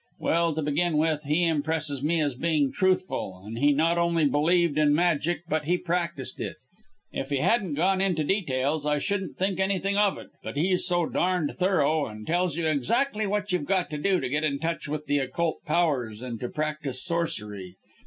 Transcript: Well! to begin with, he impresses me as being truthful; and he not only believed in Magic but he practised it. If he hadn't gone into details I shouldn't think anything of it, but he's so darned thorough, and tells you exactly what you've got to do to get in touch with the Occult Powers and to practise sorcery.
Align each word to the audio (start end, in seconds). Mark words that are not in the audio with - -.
Well! 0.17 0.55
to 0.55 0.63
begin 0.63 0.97
with, 0.97 1.25
he 1.25 1.43
impresses 1.43 2.01
me 2.01 2.21
as 2.21 2.33
being 2.33 2.71
truthful; 2.71 3.43
and 3.45 3.59
he 3.59 3.71
not 3.71 3.99
only 3.99 4.25
believed 4.25 4.75
in 4.79 4.95
Magic 4.95 5.43
but 5.47 5.65
he 5.65 5.77
practised 5.77 6.41
it. 6.41 6.55
If 7.11 7.29
he 7.29 7.37
hadn't 7.37 7.75
gone 7.75 8.01
into 8.01 8.23
details 8.23 8.83
I 8.83 8.97
shouldn't 8.97 9.37
think 9.37 9.59
anything 9.59 9.97
of 9.97 10.17
it, 10.17 10.31
but 10.41 10.57
he's 10.57 10.87
so 10.87 11.05
darned 11.05 11.51
thorough, 11.51 12.07
and 12.07 12.25
tells 12.25 12.57
you 12.57 12.65
exactly 12.65 13.27
what 13.27 13.51
you've 13.51 13.65
got 13.67 13.91
to 13.91 13.99
do 13.99 14.19
to 14.19 14.27
get 14.27 14.43
in 14.43 14.57
touch 14.57 14.87
with 14.87 15.05
the 15.05 15.19
Occult 15.19 15.59
Powers 15.67 16.19
and 16.23 16.39
to 16.39 16.49
practise 16.49 17.03
sorcery. 17.03 17.75